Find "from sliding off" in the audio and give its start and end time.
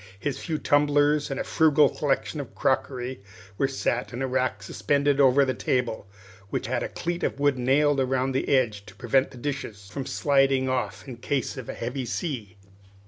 9.91-11.07